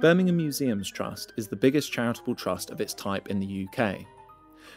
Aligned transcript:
Birmingham 0.00 0.38
Museums 0.38 0.90
Trust 0.90 1.34
is 1.36 1.46
the 1.46 1.56
biggest 1.56 1.92
charitable 1.92 2.34
trust 2.34 2.70
of 2.70 2.80
its 2.80 2.94
type 2.94 3.28
in 3.28 3.38
the 3.38 3.68
UK. 3.68 3.98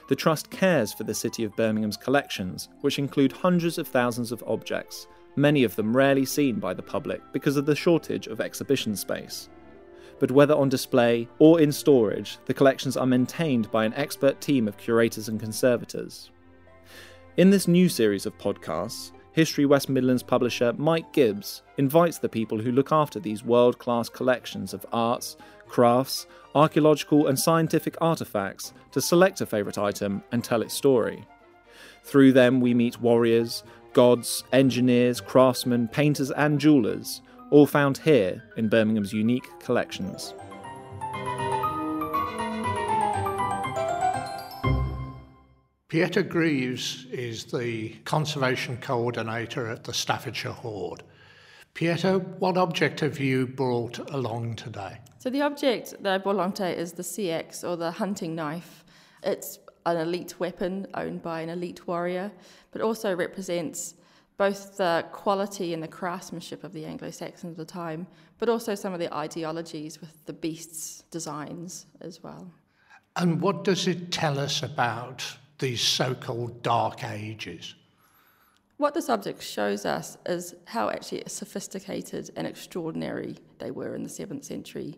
The 0.09 0.17
Trust 0.17 0.49
cares 0.49 0.91
for 0.91 1.05
the 1.05 1.13
City 1.13 1.45
of 1.45 1.55
Birmingham's 1.55 1.95
collections, 1.95 2.67
which 2.81 2.99
include 2.99 3.31
hundreds 3.31 3.77
of 3.77 3.87
thousands 3.87 4.33
of 4.33 4.43
objects, 4.45 5.07
many 5.37 5.63
of 5.63 5.77
them 5.77 5.95
rarely 5.95 6.25
seen 6.25 6.59
by 6.59 6.73
the 6.73 6.83
public 6.83 7.21
because 7.31 7.55
of 7.55 7.65
the 7.65 7.73
shortage 7.73 8.27
of 8.27 8.41
exhibition 8.41 8.97
space. 8.97 9.47
But 10.19 10.31
whether 10.31 10.55
on 10.55 10.67
display 10.67 11.29
or 11.39 11.61
in 11.61 11.71
storage, 11.71 12.37
the 12.45 12.53
collections 12.53 12.97
are 12.97 13.05
maintained 13.05 13.71
by 13.71 13.85
an 13.85 13.93
expert 13.93 14.41
team 14.41 14.67
of 14.67 14.75
curators 14.75 15.29
and 15.29 15.39
conservators. 15.39 16.31
In 17.37 17.49
this 17.49 17.69
new 17.69 17.87
series 17.87 18.25
of 18.25 18.37
podcasts, 18.37 19.13
History 19.33 19.65
West 19.65 19.89
Midlands 19.89 20.21
publisher 20.21 20.73
Mike 20.77 21.11
Gibbs 21.11 21.63
invites 21.77 22.19
the 22.19 22.29
people 22.29 22.59
who 22.59 22.71
look 22.71 22.91
after 22.91 23.19
these 23.19 23.43
world 23.43 23.79
class 23.79 24.07
collections 24.07 24.75
of 24.75 24.85
arts, 24.93 25.37
crafts, 25.67 26.27
archaeological, 26.53 27.25
and 27.25 27.37
scientific 27.37 27.97
artefacts 27.99 28.73
to 28.91 29.01
select 29.01 29.41
a 29.41 29.47
favourite 29.47 29.79
item 29.79 30.23
and 30.31 30.43
tell 30.43 30.61
its 30.61 30.75
story. 30.75 31.27
Through 32.03 32.33
them, 32.33 32.61
we 32.61 32.75
meet 32.75 33.01
warriors, 33.01 33.63
gods, 33.93 34.43
engineers, 34.53 35.19
craftsmen, 35.19 35.87
painters, 35.87 36.29
and 36.29 36.59
jewellers, 36.59 37.21
all 37.49 37.65
found 37.65 37.97
here 37.97 38.43
in 38.55 38.69
Birmingham's 38.69 39.13
unique 39.13 39.49
collections. 39.59 40.35
Pieta 45.93 46.23
Greaves 46.23 47.05
is 47.11 47.43
the 47.45 47.89
conservation 48.03 48.77
coordinator 48.77 49.67
at 49.67 49.83
the 49.83 49.93
Staffordshire 49.93 50.51
Hoard. 50.51 51.03
Pieta, 51.75 52.17
what 52.39 52.57
object 52.57 53.01
have 53.01 53.19
you 53.19 53.45
brought 53.45 53.99
along 54.09 54.55
today? 54.55 54.97
So 55.19 55.29
the 55.29 55.43
object 55.43 55.93
that 56.01 56.11
I 56.11 56.17
brought 56.17 56.33
along 56.33 56.53
today 56.53 56.75
is 56.75 56.93
the 56.93 57.03
seax 57.03 57.63
or 57.63 57.77
the 57.77 57.91
hunting 57.91 58.33
knife. 58.33 58.83
It's 59.21 59.59
an 59.85 59.97
elite 59.97 60.39
weapon 60.39 60.87
owned 60.95 61.21
by 61.21 61.41
an 61.41 61.49
elite 61.49 61.87
warrior, 61.87 62.31
but 62.71 62.81
also 62.81 63.15
represents 63.15 63.93
both 64.37 64.77
the 64.77 65.05
quality 65.11 65.75
and 65.75 65.83
the 65.83 65.87
craftsmanship 65.87 66.63
of 66.63 66.73
the 66.73 66.85
Anglo 66.85 67.11
Saxons 67.11 67.51
of 67.51 67.57
the 67.57 67.65
time, 67.65 68.07
but 68.39 68.49
also 68.49 68.73
some 68.73 68.93
of 68.93 68.99
the 68.99 69.13
ideologies 69.13 70.01
with 70.01 70.25
the 70.25 70.33
beasts' 70.33 71.03
designs 71.11 71.85
as 72.01 72.23
well. 72.23 72.51
And 73.15 73.39
what 73.39 73.63
does 73.63 73.87
it 73.87 74.11
tell 74.11 74.39
us 74.39 74.63
about 74.63 75.37
these 75.59 75.81
so 75.81 76.13
called 76.13 76.61
dark 76.63 77.03
ages. 77.03 77.75
What 78.77 78.93
this 78.93 79.09
object 79.09 79.41
shows 79.41 79.85
us 79.85 80.17
is 80.25 80.55
how 80.65 80.89
actually 80.89 81.23
sophisticated 81.27 82.31
and 82.35 82.47
extraordinary 82.47 83.37
they 83.59 83.71
were 83.71 83.95
in 83.95 84.03
the 84.03 84.09
7th 84.09 84.43
century. 84.43 84.95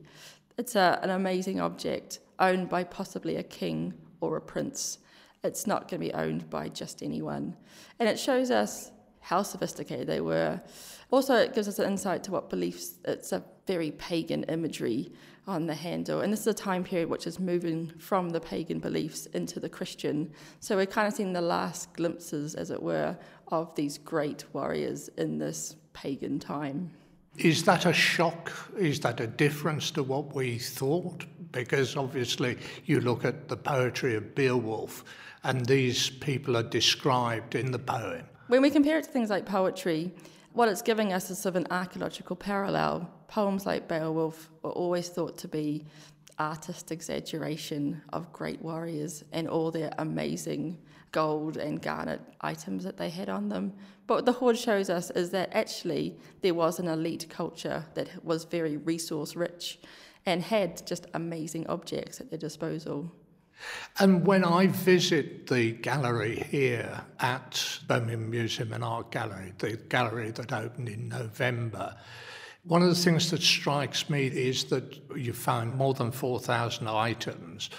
It's 0.57 0.75
a, 0.75 0.99
an 1.03 1.09
amazing 1.09 1.59
object 1.59 2.19
owned 2.39 2.69
by 2.69 2.83
possibly 2.83 3.35
a 3.35 3.43
king 3.43 3.93
or 4.21 4.37
a 4.37 4.41
prince. 4.41 4.99
It's 5.43 5.67
not 5.67 5.89
going 5.89 6.01
to 6.01 6.07
be 6.07 6.13
owned 6.13 6.49
by 6.49 6.69
just 6.69 7.03
anyone. 7.03 7.55
And 7.99 8.07
it 8.09 8.17
shows 8.17 8.49
us 8.49 8.91
how 9.19 9.43
sophisticated 9.43 10.07
they 10.07 10.21
were. 10.21 10.61
Also, 11.11 11.35
it 11.35 11.53
gives 11.53 11.67
us 11.67 11.79
an 11.79 11.91
insight 11.91 12.23
to 12.23 12.31
what 12.31 12.49
beliefs, 12.49 12.95
it's 13.05 13.31
a 13.31 13.43
very 13.67 13.91
pagan 13.91 14.43
imagery 14.43 15.11
on 15.47 15.67
the 15.67 15.75
handle. 15.75 16.21
And 16.21 16.33
this 16.33 16.41
is 16.41 16.47
a 16.47 16.53
time 16.53 16.83
period 16.83 17.09
which 17.09 17.27
is 17.27 17.39
moving 17.39 17.91
from 17.99 18.29
the 18.29 18.39
pagan 18.39 18.79
beliefs 18.79 19.27
into 19.27 19.59
the 19.59 19.69
Christian. 19.69 20.31
So 20.59 20.75
we're 20.75 20.85
kind 20.85 21.07
of 21.07 21.13
seeing 21.13 21.33
the 21.33 21.41
last 21.41 21.93
glimpses, 21.93 22.55
as 22.55 22.71
it 22.71 22.81
were, 22.81 23.17
of 23.49 23.73
these 23.75 23.97
great 23.97 24.45
warriors 24.53 25.09
in 25.17 25.37
this 25.37 25.75
pagan 25.93 26.39
time. 26.39 26.91
Is 27.37 27.63
that 27.65 27.85
a 27.85 27.93
shock? 27.93 28.51
Is 28.77 29.01
that 29.01 29.19
a 29.19 29.27
difference 29.27 29.91
to 29.91 30.03
what 30.03 30.33
we 30.33 30.57
thought? 30.57 31.25
Because 31.51 31.95
obviously, 31.97 32.57
you 32.85 33.01
look 33.01 33.25
at 33.25 33.49
the 33.49 33.57
poetry 33.57 34.15
of 34.15 34.33
Beowulf, 34.35 35.03
and 35.43 35.65
these 35.65 36.09
people 36.09 36.57
are 36.57 36.63
described 36.63 37.55
in 37.55 37.71
the 37.71 37.79
poem. 37.79 38.23
When 38.47 38.61
we 38.61 38.69
compare 38.69 38.97
it 38.97 39.03
to 39.03 39.11
things 39.11 39.29
like 39.29 39.45
poetry, 39.45 40.13
what 40.55 40.69
it's 40.69 40.81
giving 40.81 41.11
us 41.11 41.29
is 41.29 41.37
sort 41.37 41.55
of 41.55 41.61
an 41.63 41.67
archaeological 41.69 42.35
parallel. 42.35 43.09
Poems 43.27 43.65
like 43.65 43.89
Beowulf 43.89 44.49
were 44.61 44.71
always 44.71 45.09
thought 45.09 45.37
to 45.39 45.49
be 45.49 45.85
artist 46.39 46.91
exaggeration 46.91 48.01
of 48.13 48.31
great 48.31 48.61
warriors 48.61 49.23
and 49.33 49.49
all 49.49 49.69
their 49.69 49.93
amazing 49.97 50.77
gold 51.11 51.57
and 51.57 51.81
garnet 51.81 52.21
items 52.41 52.85
that 52.85 52.97
they 52.97 53.09
had 53.09 53.29
on 53.29 53.49
them. 53.49 53.73
But 54.07 54.15
what 54.15 54.25
the 54.25 54.31
Hoard 54.31 54.57
shows 54.57 54.89
us 54.89 55.11
is 55.11 55.29
that 55.31 55.49
actually 55.53 56.17
there 56.41 56.53
was 56.53 56.79
an 56.79 56.87
elite 56.87 57.27
culture 57.29 57.85
that 57.93 58.23
was 58.23 58.45
very 58.45 58.77
resource 58.77 59.35
rich 59.35 59.79
and 60.25 60.41
had 60.41 60.85
just 60.87 61.05
amazing 61.13 61.67
objects 61.67 62.21
at 62.21 62.29
their 62.29 62.39
disposal. 62.39 63.11
And 63.99 64.25
when 64.25 64.43
I 64.43 64.67
visit 64.67 65.47
the 65.47 65.71
gallery 65.71 66.45
here 66.49 67.01
at 67.19 67.79
Birmingham 67.87 68.29
Museum 68.29 68.73
and 68.73 68.83
Art 68.83 69.11
Gallery, 69.11 69.53
the 69.57 69.77
gallery 69.77 70.31
that 70.31 70.51
opened 70.51 70.89
in 70.89 71.09
November, 71.09 71.95
one 72.63 72.81
of 72.81 72.89
the 72.89 72.95
things 72.95 73.31
that 73.31 73.41
strikes 73.41 74.09
me 74.09 74.27
is 74.27 74.65
that 74.65 74.99
you 75.15 75.33
found 75.33 75.75
more 75.75 75.93
than 75.93 76.11
4,000 76.11 76.87
items, 76.87 77.69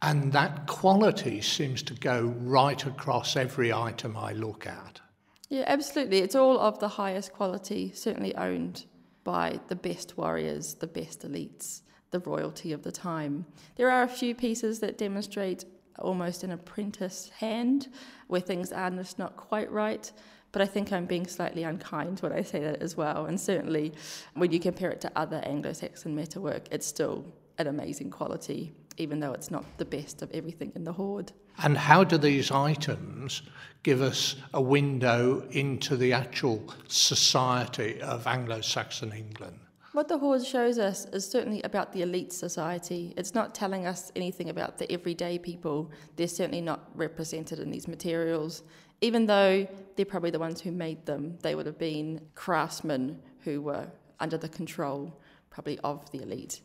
and 0.00 0.32
that 0.32 0.66
quality 0.66 1.40
seems 1.40 1.82
to 1.84 1.94
go 1.94 2.34
right 2.38 2.84
across 2.84 3.36
every 3.36 3.72
item 3.72 4.16
I 4.16 4.32
look 4.32 4.66
at. 4.66 5.00
Yeah, 5.48 5.64
absolutely. 5.66 6.18
It's 6.18 6.34
all 6.34 6.58
of 6.58 6.80
the 6.80 6.88
highest 6.88 7.32
quality, 7.32 7.92
certainly 7.94 8.34
owned 8.34 8.86
by 9.22 9.60
the 9.68 9.76
best 9.76 10.16
warriors, 10.16 10.74
the 10.74 10.86
best 10.86 11.20
elites 11.20 11.82
the 12.12 12.20
royalty 12.20 12.72
of 12.72 12.82
the 12.82 12.92
time. 12.92 13.44
There 13.76 13.90
are 13.90 14.04
a 14.04 14.08
few 14.08 14.34
pieces 14.34 14.78
that 14.80 14.96
demonstrate 14.96 15.64
almost 15.98 16.44
an 16.44 16.52
apprentice 16.52 17.30
hand 17.30 17.88
where 18.28 18.40
things 18.40 18.72
are 18.72 18.90
just 18.90 19.18
not 19.18 19.36
quite 19.36 19.70
right. 19.70 20.10
But 20.52 20.60
I 20.60 20.66
think 20.66 20.92
I'm 20.92 21.06
being 21.06 21.26
slightly 21.26 21.62
unkind 21.62 22.20
when 22.20 22.32
I 22.32 22.42
say 22.42 22.60
that 22.60 22.82
as 22.82 22.94
well. 22.94 23.24
And 23.24 23.40
certainly, 23.40 23.94
when 24.34 24.52
you 24.52 24.60
compare 24.60 24.90
it 24.90 25.00
to 25.00 25.12
other 25.16 25.40
Anglo 25.44 25.72
Saxon 25.72 26.14
metalwork, 26.14 26.68
it's 26.70 26.86
still 26.86 27.24
an 27.56 27.66
amazing 27.68 28.10
quality, 28.10 28.74
even 28.98 29.18
though 29.18 29.32
it's 29.32 29.50
not 29.50 29.64
the 29.78 29.86
best 29.86 30.20
of 30.20 30.30
everything 30.32 30.70
in 30.74 30.84
the 30.84 30.92
hoard. 30.92 31.32
And 31.62 31.76
how 31.76 32.04
do 32.04 32.18
these 32.18 32.50
items 32.50 33.42
give 33.82 34.02
us 34.02 34.36
a 34.52 34.60
window 34.60 35.46
into 35.52 35.96
the 35.96 36.12
actual 36.12 36.62
society 36.86 38.00
of 38.02 38.26
Anglo 38.26 38.60
Saxon 38.60 39.12
England? 39.12 39.58
What 39.92 40.08
the 40.08 40.16
Hoard 40.16 40.42
shows 40.42 40.78
us 40.78 41.04
is 41.12 41.28
certainly 41.28 41.60
about 41.64 41.92
the 41.92 42.00
elite 42.00 42.32
society. 42.32 43.12
It's 43.18 43.34
not 43.34 43.54
telling 43.54 43.84
us 43.84 44.10
anything 44.16 44.48
about 44.48 44.78
the 44.78 44.90
everyday 44.90 45.38
people. 45.38 45.90
They're 46.16 46.28
certainly 46.28 46.62
not 46.62 46.88
represented 46.94 47.58
in 47.58 47.70
these 47.70 47.86
materials. 47.86 48.62
Even 49.02 49.26
though 49.26 49.68
they're 49.94 50.06
probably 50.06 50.30
the 50.30 50.38
ones 50.38 50.62
who 50.62 50.72
made 50.72 51.04
them, 51.04 51.36
they 51.42 51.54
would 51.54 51.66
have 51.66 51.78
been 51.78 52.22
craftsmen 52.34 53.20
who 53.40 53.60
were 53.60 53.86
under 54.18 54.38
the 54.38 54.48
control, 54.48 55.20
probably, 55.50 55.78
of 55.80 56.10
the 56.10 56.22
elite. 56.22 56.62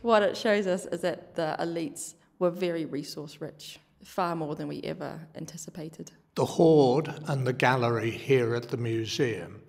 What 0.00 0.22
it 0.22 0.34
shows 0.34 0.66
us 0.66 0.86
is 0.86 1.02
that 1.02 1.34
the 1.34 1.54
elites 1.60 2.14
were 2.38 2.48
very 2.48 2.86
resource 2.86 3.38
rich, 3.38 3.80
far 4.02 4.34
more 4.34 4.54
than 4.54 4.66
we 4.66 4.80
ever 4.80 5.20
anticipated. 5.34 6.10
The 6.36 6.46
Hoard 6.46 7.12
and 7.26 7.46
the 7.46 7.52
gallery 7.52 8.12
here 8.12 8.54
at 8.54 8.70
the 8.70 8.78
museum 8.78 9.62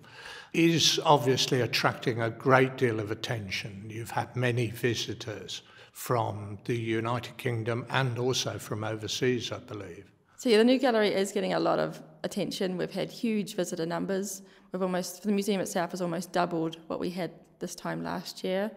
is 0.54 1.00
obviously 1.04 1.60
attracting 1.60 2.22
a 2.22 2.30
great 2.30 2.76
deal 2.76 3.00
of 3.00 3.10
attention. 3.10 3.84
You've 3.88 4.12
had 4.12 4.34
many 4.36 4.68
visitors 4.70 5.62
from 5.92 6.58
the 6.64 6.76
United 6.76 7.36
Kingdom 7.36 7.84
and 7.90 8.18
also 8.18 8.58
from 8.58 8.84
overseas, 8.84 9.52
I 9.52 9.58
believe. 9.58 10.10
So 10.36 10.48
yeah, 10.48 10.58
the 10.58 10.64
new 10.64 10.78
gallery 10.78 11.12
is 11.12 11.32
getting 11.32 11.54
a 11.54 11.60
lot 11.60 11.78
of 11.78 12.00
attention. 12.22 12.76
We've 12.76 12.90
had 12.90 13.10
huge 13.10 13.56
visitor 13.56 13.86
numbers. 13.86 14.42
We've 14.72 14.82
almost 14.82 15.22
the 15.22 15.32
museum 15.32 15.60
itself 15.60 15.90
has 15.90 16.00
almost 16.00 16.32
doubled 16.32 16.76
what 16.86 17.00
we 17.00 17.10
had 17.10 17.32
this 17.58 17.74
time 17.74 18.02
last 18.02 18.44
year. 18.44 18.70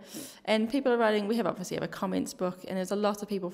And 0.45 0.69
people 0.69 0.91
are 0.91 0.97
writing. 0.97 1.27
We 1.27 1.35
have 1.37 1.47
obviously 1.47 1.75
have 1.75 1.83
a 1.83 1.87
comments 1.87 2.33
book, 2.33 2.59
and 2.67 2.77
there's 2.77 2.91
a 2.91 2.95
lot 2.95 3.21
of 3.21 3.27
people 3.27 3.53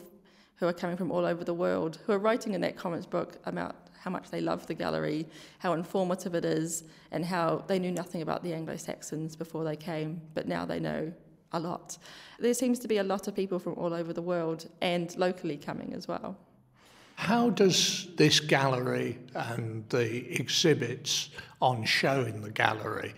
who 0.63 0.69
are 0.69 0.71
coming 0.71 0.95
from 0.95 1.11
all 1.11 1.25
over 1.25 1.43
the 1.43 1.53
world 1.53 1.99
who 2.05 2.13
are 2.13 2.17
writing 2.17 2.53
in 2.53 2.61
that 2.61 2.77
comments 2.77 3.05
book 3.05 3.37
about 3.43 3.75
how 3.99 4.09
much 4.09 4.31
they 4.31 4.39
love 4.39 4.65
the 4.65 4.73
gallery, 4.73 5.27
how 5.59 5.73
informative 5.73 6.35
it 6.35 6.45
is, 6.45 6.85
and 7.11 7.25
how 7.25 7.65
they 7.67 7.77
knew 7.77 7.91
nothing 7.91 8.21
about 8.21 8.41
the 8.43 8.53
Anglo 8.53 8.77
Saxons 8.77 9.35
before 9.35 9.65
they 9.65 9.75
came, 9.75 10.21
but 10.33 10.47
now 10.47 10.63
they 10.63 10.79
know 10.79 11.11
a 11.51 11.59
lot. 11.59 11.97
There 12.39 12.53
seems 12.53 12.79
to 12.79 12.87
be 12.87 12.99
a 12.99 13.03
lot 13.03 13.27
of 13.27 13.35
people 13.35 13.59
from 13.59 13.73
all 13.73 13.93
over 13.93 14.13
the 14.13 14.21
world 14.21 14.69
and 14.79 15.13
locally 15.17 15.57
coming 15.57 15.93
as 15.93 16.07
well. 16.07 16.37
How 17.15 17.49
does 17.49 18.07
this 18.15 18.39
gallery 18.39 19.19
and 19.35 19.83
the 19.89 20.33
exhibits 20.39 21.29
on 21.61 21.83
show 21.83 22.21
in 22.21 22.41
the 22.41 22.51
gallery 22.51 23.15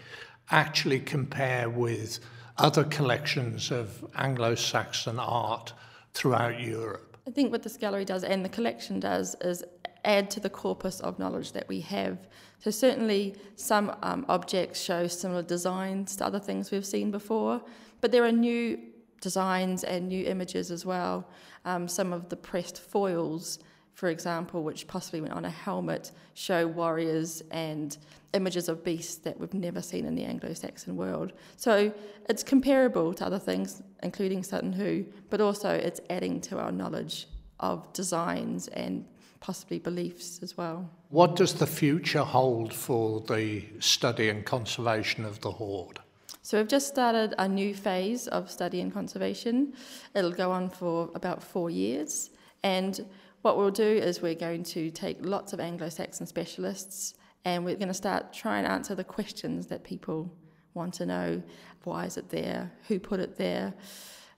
actually 0.49 0.99
compare 0.99 1.69
with 1.69 2.21
other 2.57 2.85
collections 2.85 3.69
of 3.69 4.03
Anglo 4.15 4.55
Saxon 4.55 5.19
art 5.19 5.73
throughout 6.15 6.59
Europe? 6.59 7.14
I 7.27 7.31
think 7.31 7.51
what 7.51 7.63
this 7.63 7.77
gallery 7.77 8.05
does 8.05 8.23
and 8.23 8.45
the 8.45 8.49
collection 8.49 8.99
does 8.99 9.35
is 9.41 9.63
add 10.03 10.29
to 10.29 10.39
the 10.39 10.49
corpus 10.49 10.99
of 10.99 11.17
knowledge 11.17 11.51
that 11.53 11.67
we 11.67 11.81
have. 11.81 12.17
So, 12.59 12.71
certainly, 12.71 13.35
some 13.55 13.95
um, 14.03 14.25
objects 14.29 14.79
show 14.81 15.07
similar 15.07 15.41
designs 15.41 16.15
to 16.17 16.25
other 16.25 16.39
things 16.39 16.71
we've 16.71 16.85
seen 16.85 17.11
before, 17.11 17.61
but 18.01 18.11
there 18.11 18.23
are 18.23 18.31
new 18.31 18.79
designs 19.21 19.83
and 19.83 20.07
new 20.07 20.23
images 20.25 20.69
as 20.69 20.85
well. 20.85 21.27
Um, 21.65 21.87
some 21.87 22.13
of 22.13 22.29
the 22.29 22.35
pressed 22.35 22.79
foils, 22.79 23.59
for 23.95 24.09
example, 24.09 24.61
which 24.61 24.87
possibly 24.87 25.21
went 25.21 25.33
on 25.33 25.45
a 25.45 25.49
helmet, 25.49 26.11
show 26.33 26.67
warriors 26.67 27.41
and 27.49 27.97
images 28.33 28.67
of 28.67 28.83
beasts 28.83 29.15
that 29.15 29.39
we've 29.39 29.53
never 29.53 29.81
seen 29.81 30.05
in 30.05 30.15
the 30.15 30.25
Anglo 30.25 30.53
Saxon 30.53 30.97
world. 30.97 31.31
So 31.55 31.93
it's 32.29 32.43
comparable 32.43 33.13
to 33.13 33.25
other 33.25 33.39
things, 33.39 33.81
including 34.03 34.43
Sutton 34.43 34.73
Hoo, 34.73 35.05
but 35.29 35.39
also 35.39 35.69
it's 35.69 36.01
adding 36.09 36.41
to 36.41 36.59
our 36.59 36.73
knowledge 36.73 37.27
of 37.61 37.91
designs 37.93 38.67
and 38.67 39.05
possibly 39.39 39.79
beliefs 39.79 40.39
as 40.43 40.57
well. 40.57 40.89
What 41.09 41.37
does 41.37 41.53
the 41.53 41.67
future 41.67 42.23
hold 42.23 42.73
for 42.73 43.21
the 43.21 43.63
study 43.79 44.27
and 44.27 44.45
conservation 44.45 45.23
of 45.23 45.39
the 45.39 45.51
hoard? 45.51 45.99
So 46.41 46.57
we've 46.57 46.67
just 46.67 46.89
started 46.89 47.33
a 47.37 47.47
new 47.47 47.73
phase 47.73 48.27
of 48.27 48.51
study 48.51 48.81
and 48.81 48.93
conservation. 48.93 49.73
It'll 50.13 50.31
go 50.31 50.51
on 50.51 50.69
for 50.69 51.09
about 51.15 51.41
four 51.41 51.69
years. 51.69 52.31
And 52.61 53.05
what 53.45 53.57
we'll 53.57 53.69
do 53.69 53.83
is 53.83 54.23
we're 54.23 54.33
going 54.33 54.63
to 54.63 54.89
take 54.89 55.23
lots 55.23 55.53
of 55.53 55.59
Anglo 55.59 55.87
Saxon 55.87 56.25
specialists 56.25 57.13
and 57.45 57.63
we're 57.63 57.75
going 57.75 57.89
to 57.89 57.93
start 57.93 58.33
trying 58.33 58.63
to 58.63 58.71
answer 58.71 58.95
the 58.95 59.03
questions 59.03 59.67
that 59.67 59.83
people 59.83 60.35
want 60.73 60.95
to 60.95 61.05
know. 61.05 61.43
Why 61.83 62.05
is 62.05 62.17
it 62.17 62.27
there? 62.29 62.71
Who 62.87 62.99
put 62.99 63.19
it 63.19 63.37
there? 63.37 63.75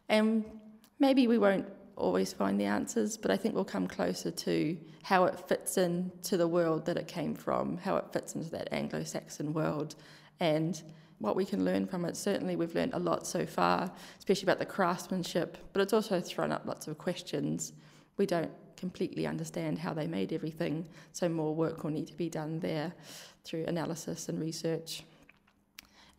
And 0.09 0.43
maybe 0.99 1.25
we 1.25 1.37
won't 1.37 1.65
always 1.95 2.33
find 2.33 2.59
the 2.59 2.65
answers, 2.65 3.15
but 3.15 3.31
I 3.31 3.37
think 3.37 3.55
we'll 3.55 3.63
come 3.63 3.87
closer 3.87 4.29
to 4.29 4.77
how 5.03 5.23
it 5.23 5.39
fits 5.47 5.77
in 5.77 6.11
to 6.23 6.35
the 6.35 6.47
world 6.49 6.85
that 6.87 6.97
it 6.97 7.07
came 7.07 7.33
from, 7.33 7.77
how 7.77 7.95
it 7.95 8.11
fits 8.11 8.35
into 8.35 8.49
that 8.49 8.67
Anglo 8.73 9.05
Saxon 9.05 9.53
world. 9.53 9.95
And 10.41 10.83
what 11.19 11.37
we 11.37 11.45
can 11.45 11.63
learn 11.63 11.87
from 11.87 12.03
it. 12.03 12.17
Certainly, 12.17 12.57
we've 12.57 12.75
learned 12.75 12.93
a 12.93 12.99
lot 12.99 13.25
so 13.25 13.45
far, 13.45 13.89
especially 14.19 14.43
about 14.43 14.59
the 14.59 14.65
craftsmanship, 14.65 15.57
but 15.71 15.81
it's 15.81 15.93
also 15.93 16.19
thrown 16.19 16.51
up 16.51 16.65
lots 16.65 16.87
of 16.87 16.97
questions. 16.97 17.71
We 18.17 18.27
don't 18.27 18.51
completely 18.77 19.27
understand 19.27 19.79
how 19.79 19.93
they 19.93 20.07
made 20.07 20.31
everything, 20.31 20.87
so 21.11 21.27
more 21.27 21.53
work 21.53 21.83
will 21.83 21.91
need 21.91 22.07
to 22.07 22.13
be 22.13 22.29
done 22.29 22.59
there 22.59 22.93
through 23.43 23.65
analysis 23.65 24.29
and 24.29 24.39
research. 24.39 25.03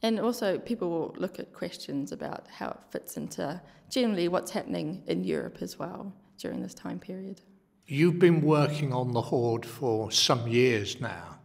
And 0.03 0.21
also, 0.21 0.59
people 0.59 0.91
will 0.91 1.15
look 1.19 1.39
at 1.39 1.53
questions 1.53 2.13
about 2.13 2.47
how 2.49 2.69
it 2.69 2.79
fits 2.91 3.17
into 3.17 3.61
generally 3.91 4.29
what's 4.29 4.51
happening 4.51 5.03
in 5.07 5.25
Europe 5.25 5.59
as 5.61 5.79
well 5.79 6.13
during 6.37 6.63
this 6.63 6.75
time 6.75 6.99
period. 6.99 7.41
You've 7.87 8.19
been 8.19 8.43
working 8.43 8.93
on 8.93 9.13
the 9.13 9.23
hoard 9.23 9.65
for 9.65 10.13
some 10.13 10.47
years 10.47 11.01
now. 11.01 11.39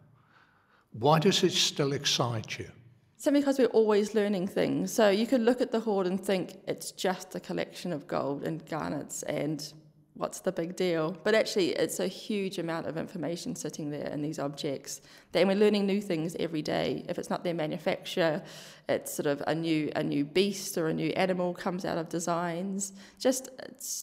Why 0.92 1.18
does 1.18 1.44
it 1.44 1.54
still 1.54 1.94
excite 1.94 2.60
you? 2.60 2.69
Simply 3.18 3.39
because 3.42 3.57
we're 3.57 3.68
always 3.68 4.13
learning 4.13 4.48
things. 4.48 4.92
So 4.92 5.10
you 5.10 5.25
could 5.25 5.42
look 5.42 5.62
at 5.62 5.71
the 5.71 5.80
hoard 5.80 6.06
and 6.06 6.19
think 6.19 6.57
it's 6.68 6.92
just 6.92 7.33
a 7.33 7.39
collection 7.39 7.94
of 7.94 8.06
gold 8.06 8.44
and 8.44 8.63
garnets 8.68 9.24
and 9.24 9.74
what's 10.15 10.39
the 10.39 10.51
big 10.51 10.75
deal? 10.75 11.18
But 11.24 11.36
actually, 11.36 11.69
it's 11.69 12.00
a 12.00 12.07
huge 12.07 12.60
amount 12.60 12.88
of 12.88 12.98
information 12.98 13.56
sitting 13.56 13.89
there 13.89 14.07
in 14.07 14.21
these 14.21 14.39
objects. 14.39 15.01
And 15.33 15.48
we're 15.48 15.56
learning 15.56 15.86
new 15.86 16.01
things 16.01 16.36
every 16.39 16.62
day. 16.62 17.06
If 17.10 17.18
it's 17.18 17.30
not 17.30 17.44
their 17.44 17.54
manufacture, 17.54 18.44
it's 18.88 19.13
sort 19.13 19.27
of 19.27 19.44
a 19.48 19.56
new 19.56 19.92
a 19.95 20.04
new 20.04 20.25
beast 20.25 20.77
or 20.77 20.88
a 20.88 20.94
new 20.94 21.10
animal 21.12 21.54
comes 21.54 21.86
out 21.86 21.98
of 21.98 22.10
designs. 22.10 22.94
Just 23.19 23.50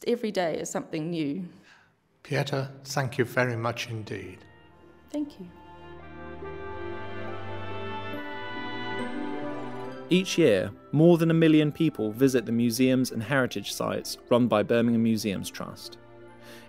every 0.07 0.33
day 0.33 0.59
is 0.59 0.71
something 0.71 1.11
new. 1.11 1.49
Pieta, 2.23 2.71
thank 2.85 3.19
you 3.19 3.25
very 3.25 3.57
much 3.57 3.89
indeed. 3.89 4.39
Thank 5.11 5.41
you. 5.41 5.49
Each 10.13 10.37
year, 10.37 10.73
more 10.91 11.19
than 11.19 11.31
a 11.31 11.35
million 11.35 11.71
people 11.71 12.11
visit 12.11 12.45
the 12.45 12.51
museums 12.51 13.13
and 13.13 13.23
heritage 13.23 13.73
sites 13.73 14.19
run 14.29 14.49
by 14.49 14.65
Birmingham 14.65 15.05
Museums 15.05 15.49
Trust. 15.49 15.99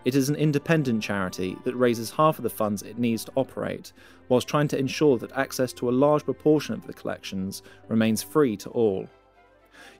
It 0.06 0.14
is 0.14 0.30
an 0.30 0.36
independent 0.36 1.02
charity 1.02 1.58
that 1.64 1.76
raises 1.76 2.12
half 2.12 2.38
of 2.38 2.44
the 2.44 2.52
funds 2.52 2.84
it 2.84 3.00
needs 3.00 3.26
to 3.26 3.32
operate, 3.34 3.94
whilst 4.30 4.48
trying 4.48 4.68
to 4.68 4.78
ensure 4.78 5.18
that 5.18 5.32
access 5.32 5.74
to 5.74 5.90
a 5.90 5.98
large 6.06 6.24
proportion 6.24 6.76
of 6.76 6.86
the 6.86 6.94
collections 6.94 7.64
remains 7.88 8.22
free 8.22 8.56
to 8.58 8.70
all. 8.70 9.10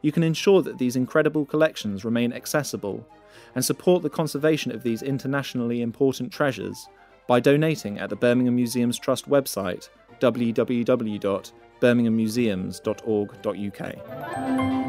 You 0.04 0.12
can 0.12 0.22
ensure 0.22 0.62
that 0.62 0.78
these 0.78 0.96
incredible 0.96 1.44
collections 1.44 2.06
remain 2.06 2.34
accessible 2.34 3.08
and 3.56 3.66
support 3.66 4.04
the 4.04 4.10
conservation 4.12 4.72
of 4.72 4.84
these 4.84 5.02
internationally 5.02 5.82
important 5.82 6.32
treasures 6.32 6.88
by 7.26 7.40
donating 7.40 7.98
at 7.98 8.12
the 8.12 8.16
Birmingham 8.16 8.56
Museums 8.56 9.00
Trust 9.00 9.28
website 9.28 9.90
www 10.20 11.52
birminghammuseums.org.uk. 11.82 14.81